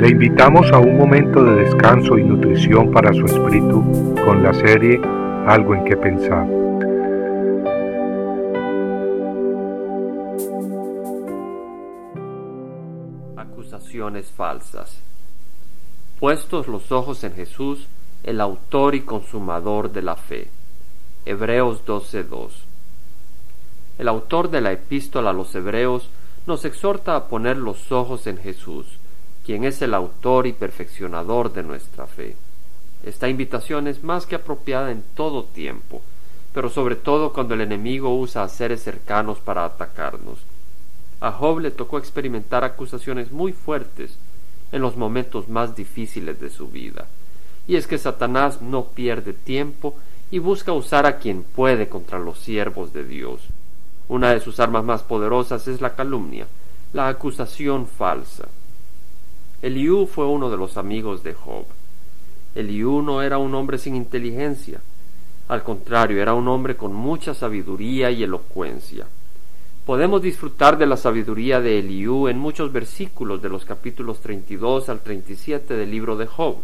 Le 0.00 0.08
invitamos 0.08 0.72
a 0.72 0.78
un 0.78 0.96
momento 0.96 1.44
de 1.44 1.56
descanso 1.56 2.16
y 2.16 2.24
nutrición 2.24 2.90
para 2.90 3.12
su 3.12 3.26
espíritu 3.26 4.14
con 4.24 4.42
la 4.42 4.54
serie 4.54 4.98
Algo 5.46 5.74
en 5.74 5.84
que 5.84 5.94
pensar. 5.94 6.48
Acusaciones 13.36 14.30
falsas. 14.30 15.02
Puestos 16.18 16.66
los 16.66 16.90
ojos 16.92 17.22
en 17.24 17.34
Jesús, 17.34 17.86
el 18.22 18.40
autor 18.40 18.94
y 18.94 19.02
consumador 19.02 19.92
de 19.92 20.00
la 20.00 20.16
fe. 20.16 20.48
Hebreos 21.26 21.84
12:2. 21.84 22.52
El 23.98 24.08
autor 24.08 24.48
de 24.48 24.62
la 24.62 24.72
epístola 24.72 25.28
a 25.28 25.34
los 25.34 25.54
Hebreos 25.54 26.08
nos 26.46 26.64
exhorta 26.64 27.16
a 27.16 27.28
poner 27.28 27.58
los 27.58 27.92
ojos 27.92 28.26
en 28.26 28.38
Jesús, 28.38 28.99
quien 29.44 29.64
es 29.64 29.80
el 29.82 29.94
autor 29.94 30.46
y 30.46 30.52
perfeccionador 30.52 31.52
de 31.52 31.62
nuestra 31.62 32.06
fe. 32.06 32.36
Esta 33.04 33.28
invitación 33.28 33.88
es 33.88 34.02
más 34.02 34.26
que 34.26 34.34
apropiada 34.34 34.90
en 34.90 35.02
todo 35.14 35.44
tiempo, 35.44 36.02
pero 36.52 36.68
sobre 36.68 36.96
todo 36.96 37.32
cuando 37.32 37.54
el 37.54 37.62
enemigo 37.62 38.14
usa 38.18 38.42
a 38.42 38.48
seres 38.48 38.82
cercanos 38.82 39.38
para 39.38 39.64
atacarnos. 39.64 40.38
A 41.20 41.32
Job 41.32 41.60
le 41.60 41.70
tocó 41.70 41.98
experimentar 41.98 42.64
acusaciones 42.64 43.30
muy 43.30 43.52
fuertes 43.52 44.16
en 44.72 44.82
los 44.82 44.96
momentos 44.96 45.48
más 45.48 45.76
difíciles 45.76 46.40
de 46.40 46.50
su 46.50 46.68
vida. 46.68 47.06
Y 47.66 47.76
es 47.76 47.86
que 47.86 47.98
Satanás 47.98 48.62
no 48.62 48.84
pierde 48.84 49.32
tiempo 49.32 49.94
y 50.30 50.38
busca 50.38 50.72
usar 50.72 51.06
a 51.06 51.18
quien 51.18 51.42
puede 51.42 51.88
contra 51.88 52.18
los 52.18 52.38
siervos 52.38 52.92
de 52.92 53.04
Dios. 53.04 53.40
Una 54.08 54.32
de 54.32 54.40
sus 54.40 54.60
armas 54.60 54.84
más 54.84 55.02
poderosas 55.02 55.68
es 55.68 55.80
la 55.80 55.94
calumnia, 55.94 56.46
la 56.92 57.08
acusación 57.08 57.86
falsa. 57.86 58.48
Eliú 59.62 60.06
fue 60.06 60.26
uno 60.26 60.50
de 60.50 60.56
los 60.56 60.76
amigos 60.76 61.22
de 61.22 61.34
Job. 61.34 61.64
Eliú 62.54 63.02
no 63.02 63.22
era 63.22 63.38
un 63.38 63.54
hombre 63.54 63.78
sin 63.78 63.94
inteligencia, 63.94 64.80
al 65.50 65.64
contrario, 65.64 66.22
era 66.22 66.32
un 66.32 66.46
hombre 66.46 66.76
con 66.76 66.94
mucha 66.94 67.34
sabiduría 67.34 68.12
y 68.12 68.22
elocuencia. 68.22 69.08
Podemos 69.84 70.22
disfrutar 70.22 70.78
de 70.78 70.86
la 70.86 70.96
sabiduría 70.96 71.60
de 71.60 71.80
Eliú 71.80 72.28
en 72.28 72.38
muchos 72.38 72.70
versículos 72.70 73.42
de 73.42 73.48
los 73.48 73.64
capítulos 73.64 74.20
32 74.20 74.88
al 74.88 75.00
37 75.00 75.74
del 75.74 75.90
libro 75.90 76.16
de 76.16 76.28
Job. 76.28 76.58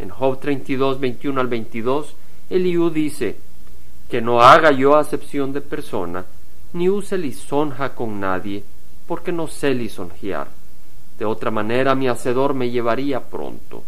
En 0.00 0.08
Job 0.08 0.40
32, 0.40 0.98
21 0.98 1.40
al 1.40 1.46
22, 1.46 2.16
Eliú 2.50 2.90
dice, 2.90 3.36
que 4.08 4.20
no 4.20 4.42
haga 4.42 4.72
yo 4.72 4.96
acepción 4.96 5.52
de 5.52 5.60
persona, 5.60 6.24
ni 6.72 6.88
use 6.88 7.16
lisonja 7.18 7.94
con 7.94 8.18
nadie, 8.18 8.64
porque 9.06 9.30
no 9.30 9.46
sé 9.46 9.74
lisonjear. 9.74 10.57
De 11.18 11.24
otra 11.24 11.50
manera 11.50 11.94
mi 11.94 12.08
hacedor 12.08 12.54
me 12.54 12.70
llevaría 12.70 13.28
pronto. 13.28 13.82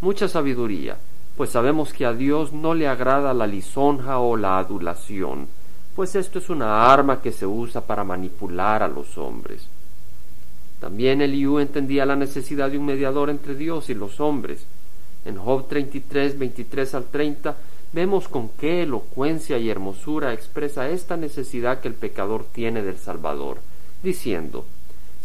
Mucha 0.00 0.28
sabiduría, 0.28 0.96
pues 1.36 1.50
sabemos 1.50 1.92
que 1.92 2.06
a 2.06 2.12
Dios 2.12 2.52
no 2.52 2.74
le 2.74 2.86
agrada 2.86 3.34
la 3.34 3.46
lisonja 3.46 4.18
o 4.20 4.36
la 4.36 4.58
adulación, 4.58 5.48
pues 5.96 6.14
esto 6.14 6.38
es 6.38 6.48
una 6.48 6.92
arma 6.92 7.20
que 7.20 7.32
se 7.32 7.46
usa 7.46 7.80
para 7.80 8.04
manipular 8.04 8.82
a 8.82 8.88
los 8.88 9.18
hombres. 9.18 9.66
También 10.80 11.22
Eliú 11.22 11.58
entendía 11.58 12.06
la 12.06 12.16
necesidad 12.16 12.70
de 12.70 12.78
un 12.78 12.84
mediador 12.84 13.30
entre 13.30 13.54
Dios 13.54 13.88
y 13.88 13.94
los 13.94 14.20
hombres. 14.20 14.64
En 15.24 15.36
Job 15.36 15.66
33, 15.68 16.38
23 16.38 16.94
al 16.94 17.04
30 17.06 17.56
vemos 17.92 18.28
con 18.28 18.50
qué 18.50 18.82
elocuencia 18.82 19.58
y 19.58 19.70
hermosura 19.70 20.34
expresa 20.34 20.88
esta 20.88 21.16
necesidad 21.16 21.80
que 21.80 21.88
el 21.88 21.94
pecador 21.94 22.44
tiene 22.52 22.82
del 22.82 22.98
Salvador, 22.98 23.58
diciendo, 24.02 24.66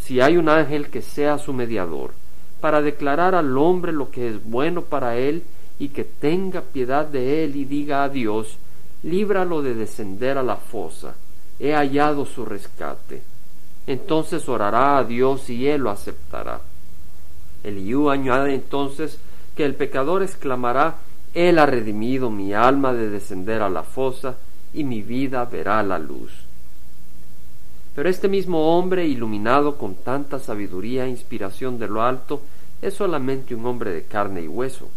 si 0.03 0.19
hay 0.19 0.37
un 0.37 0.49
ángel 0.49 0.89
que 0.89 1.01
sea 1.01 1.37
su 1.37 1.53
mediador, 1.53 2.11
para 2.59 2.81
declarar 2.81 3.35
al 3.35 3.57
hombre 3.57 3.91
lo 3.91 4.11
que 4.11 4.29
es 4.29 4.43
bueno 4.43 4.83
para 4.83 5.17
él 5.17 5.43
y 5.79 5.89
que 5.89 6.03
tenga 6.03 6.61
piedad 6.61 7.05
de 7.05 7.43
él 7.43 7.55
y 7.55 7.65
diga 7.65 8.03
a 8.03 8.09
Dios, 8.09 8.57
líbralo 9.03 9.61
de 9.61 9.73
descender 9.73 10.37
a 10.37 10.43
la 10.43 10.57
fosa, 10.57 11.15
he 11.59 11.73
hallado 11.73 12.25
su 12.25 12.45
rescate. 12.45 13.21
Entonces 13.87 14.47
orará 14.47 14.97
a 14.97 15.03
Dios 15.03 15.49
y 15.49 15.67
él 15.67 15.81
lo 15.81 15.89
aceptará. 15.89 16.61
Eliú 17.63 18.09
añade 18.09 18.53
entonces 18.53 19.19
que 19.55 19.65
el 19.65 19.75
pecador 19.75 20.23
exclamará, 20.23 20.97
él 21.33 21.59
ha 21.59 21.65
redimido 21.65 22.29
mi 22.29 22.53
alma 22.53 22.93
de 22.93 23.09
descender 23.09 23.61
a 23.61 23.69
la 23.69 23.83
fosa, 23.83 24.35
y 24.73 24.83
mi 24.83 25.01
vida 25.01 25.45
verá 25.45 25.83
la 25.83 25.99
luz. 25.99 26.31
Pero 27.93 28.09
este 28.09 28.27
mismo 28.27 28.77
hombre, 28.77 29.05
iluminado 29.05 29.77
con 29.77 29.95
tanta 29.95 30.39
sabiduría 30.39 31.05
e 31.05 31.09
inspiración 31.09 31.77
de 31.77 31.87
lo 31.87 32.01
alto, 32.01 32.41
es 32.81 32.93
solamente 32.93 33.53
un 33.53 33.65
hombre 33.65 33.91
de 33.91 34.03
carne 34.03 34.41
y 34.41 34.47
hueso, 34.47 34.89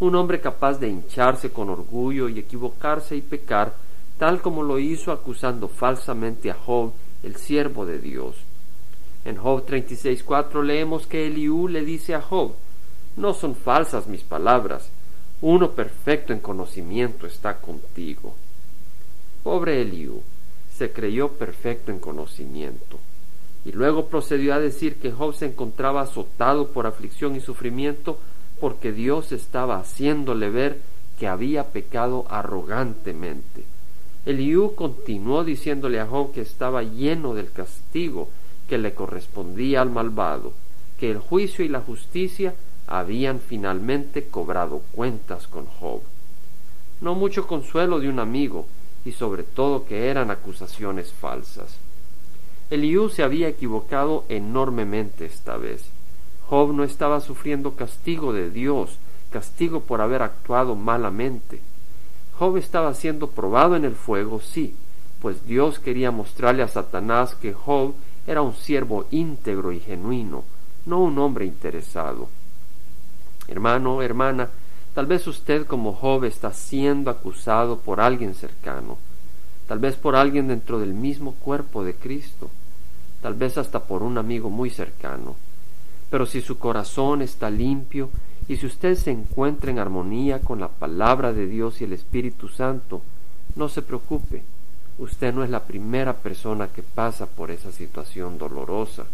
un 0.00 0.14
hombre 0.14 0.40
capaz 0.40 0.78
de 0.78 0.88
hincharse 0.88 1.50
con 1.50 1.70
orgullo 1.70 2.28
y 2.28 2.38
equivocarse 2.38 3.16
y 3.16 3.22
pecar, 3.22 3.74
tal 4.18 4.42
como 4.42 4.62
lo 4.62 4.78
hizo 4.78 5.10
acusando 5.10 5.68
falsamente 5.68 6.50
a 6.50 6.54
Job, 6.54 6.92
el 7.22 7.36
siervo 7.36 7.86
de 7.86 7.98
Dios. 7.98 8.36
En 9.24 9.36
Job 9.36 9.66
36.4 9.66 10.62
leemos 10.62 11.06
que 11.06 11.26
Eliú 11.26 11.66
le 11.66 11.82
dice 11.82 12.14
a 12.14 12.20
Job, 12.20 12.52
no 13.16 13.32
son 13.32 13.54
falsas 13.54 14.06
mis 14.06 14.22
palabras, 14.22 14.90
uno 15.40 15.70
perfecto 15.70 16.32
en 16.32 16.40
conocimiento 16.40 17.26
está 17.26 17.56
contigo. 17.56 18.34
Pobre 19.42 19.80
Eliú, 19.80 20.22
se 20.76 20.92
creyó 20.92 21.28
perfecto 21.28 21.92
en 21.92 21.98
conocimiento. 21.98 22.98
Y 23.64 23.72
luego 23.72 24.06
procedió 24.06 24.54
a 24.54 24.60
decir 24.60 24.96
que 24.96 25.12
Job 25.12 25.34
se 25.34 25.46
encontraba 25.46 26.02
azotado 26.02 26.68
por 26.68 26.86
aflicción 26.86 27.36
y 27.36 27.40
sufrimiento 27.40 28.18
porque 28.60 28.92
Dios 28.92 29.32
estaba 29.32 29.78
haciéndole 29.78 30.50
ver 30.50 30.80
que 31.18 31.28
había 31.28 31.68
pecado 31.68 32.26
arrogantemente. 32.28 33.64
Eliú 34.26 34.74
continuó 34.74 35.44
diciéndole 35.44 36.00
a 36.00 36.06
Job 36.06 36.32
que 36.32 36.40
estaba 36.40 36.82
lleno 36.82 37.34
del 37.34 37.50
castigo 37.52 38.28
que 38.68 38.78
le 38.78 38.94
correspondía 38.94 39.82
al 39.82 39.90
malvado, 39.90 40.52
que 40.98 41.10
el 41.10 41.18
juicio 41.18 41.64
y 41.64 41.68
la 41.68 41.80
justicia 41.80 42.54
habían 42.86 43.40
finalmente 43.40 44.24
cobrado 44.24 44.82
cuentas 44.92 45.46
con 45.46 45.66
Job. 45.66 46.00
No 47.00 47.14
mucho 47.14 47.46
consuelo 47.46 48.00
de 48.00 48.08
un 48.08 48.18
amigo, 48.18 48.66
y 49.04 49.12
sobre 49.12 49.42
todo 49.42 49.84
que 49.84 50.08
eran 50.08 50.30
acusaciones 50.30 51.12
falsas. 51.12 51.76
Eliú 52.70 53.10
se 53.10 53.22
había 53.22 53.48
equivocado 53.48 54.24
enormemente 54.28 55.26
esta 55.26 55.56
vez. 55.56 55.84
Job 56.48 56.72
no 56.72 56.84
estaba 56.84 57.20
sufriendo 57.20 57.74
castigo 57.74 58.32
de 58.32 58.50
Dios, 58.50 58.98
castigo 59.30 59.80
por 59.80 60.00
haber 60.00 60.22
actuado 60.22 60.74
malamente. 60.74 61.60
Job 62.38 62.56
estaba 62.56 62.94
siendo 62.94 63.28
probado 63.28 63.76
en 63.76 63.84
el 63.84 63.94
fuego, 63.94 64.40
sí, 64.40 64.74
pues 65.20 65.46
Dios 65.46 65.78
quería 65.78 66.10
mostrarle 66.10 66.62
a 66.62 66.68
Satanás 66.68 67.34
que 67.34 67.52
Job 67.52 67.94
era 68.26 68.42
un 68.42 68.54
siervo 68.54 69.06
íntegro 69.10 69.72
y 69.72 69.80
genuino, 69.80 70.44
no 70.86 71.00
un 71.00 71.18
hombre 71.18 71.44
interesado. 71.44 72.28
Hermano, 73.46 74.02
hermana, 74.02 74.50
tal 74.94 75.06
vez 75.06 75.26
usted 75.26 75.66
como 75.66 75.92
Job 75.92 76.24
está 76.24 76.52
siendo 76.52 77.10
acusado 77.10 77.78
por 77.78 78.00
alguien 78.00 78.34
cercano, 78.34 78.96
tal 79.66 79.80
vez 79.80 79.96
por 79.96 80.14
alguien 80.14 80.48
dentro 80.48 80.78
del 80.78 80.94
mismo 80.94 81.34
cuerpo 81.34 81.84
de 81.84 81.94
Cristo, 81.94 82.50
tal 83.20 83.34
vez 83.34 83.58
hasta 83.58 83.80
por 83.80 84.02
un 84.02 84.18
amigo 84.18 84.50
muy 84.50 84.70
cercano. 84.70 85.36
Pero 86.10 86.26
si 86.26 86.40
su 86.40 86.58
corazón 86.58 87.22
está 87.22 87.50
limpio 87.50 88.10
y 88.46 88.56
si 88.56 88.66
usted 88.66 88.94
se 88.96 89.10
encuentra 89.10 89.70
en 89.70 89.78
armonía 89.78 90.40
con 90.40 90.60
la 90.60 90.68
palabra 90.68 91.32
de 91.32 91.46
Dios 91.46 91.80
y 91.80 91.84
el 91.84 91.92
Espíritu 91.92 92.48
Santo, 92.48 93.02
no 93.56 93.68
se 93.68 93.82
preocupe, 93.82 94.42
usted 94.98 95.34
no 95.34 95.42
es 95.42 95.50
la 95.50 95.64
primera 95.64 96.12
persona 96.12 96.68
que 96.68 96.82
pasa 96.82 97.26
por 97.26 97.50
esa 97.50 97.72
situación 97.72 98.38
dolorosa. 98.38 99.06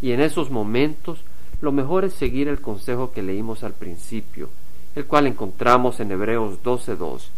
Y 0.00 0.12
en 0.12 0.20
esos 0.20 0.50
momentos 0.50 1.20
lo 1.60 1.72
mejor 1.72 2.04
es 2.04 2.14
seguir 2.14 2.48
el 2.48 2.60
consejo 2.60 3.10
que 3.12 3.22
leímos 3.22 3.64
al 3.64 3.72
principio, 3.72 4.48
el 4.98 5.06
cual 5.06 5.28
encontramos 5.28 6.00
en 6.00 6.10
Hebreos 6.10 6.58
12.2, 6.64 7.28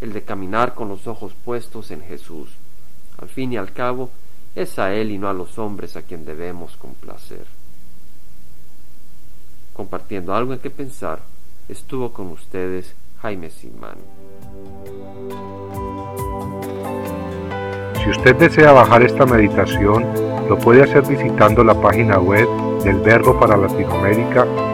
el 0.00 0.12
de 0.12 0.22
caminar 0.22 0.74
con 0.74 0.88
los 0.88 1.06
ojos 1.06 1.32
puestos 1.44 1.92
en 1.92 2.02
Jesús. 2.02 2.48
Al 3.22 3.28
fin 3.28 3.52
y 3.52 3.56
al 3.56 3.72
cabo, 3.72 4.10
es 4.56 4.80
a 4.80 4.92
Él 4.92 5.12
y 5.12 5.18
no 5.18 5.28
a 5.28 5.32
los 5.32 5.56
hombres 5.56 5.94
a 5.94 6.02
quien 6.02 6.24
debemos 6.24 6.76
complacer. 6.76 7.46
Compartiendo 9.74 10.34
algo 10.34 10.54
en 10.54 10.58
que 10.58 10.70
pensar, 10.70 11.20
estuvo 11.68 12.12
con 12.12 12.32
ustedes 12.32 12.96
Jaime 13.22 13.50
Simán. 13.50 13.98
Si 18.02 18.10
usted 18.10 18.34
desea 18.34 18.72
bajar 18.72 19.04
esta 19.04 19.24
meditación, 19.24 20.04
lo 20.48 20.58
puede 20.58 20.82
hacer 20.82 21.06
visitando 21.06 21.62
la 21.62 21.80
página 21.80 22.18
web 22.18 22.48
del 22.82 22.96
Verbo 22.96 23.38
para 23.38 23.56
Latinoamérica 23.56 24.73